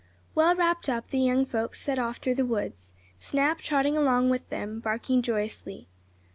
Well 0.33 0.55
wrapped 0.55 0.89
up, 0.89 1.11
the 1.11 1.19
young 1.19 1.45
folks 1.45 1.79
set 1.79 1.99
off 1.99 2.17
through 2.17 2.33
the 2.33 2.43
woods, 2.47 2.91
Snap 3.19 3.59
trotting 3.59 3.95
along 3.95 4.31
with 4.31 4.49
them, 4.49 4.79
barking 4.79 5.21
joyously. 5.21 5.89